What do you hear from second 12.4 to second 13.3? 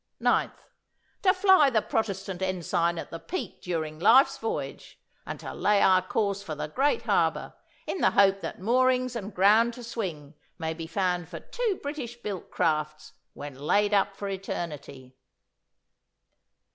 crafts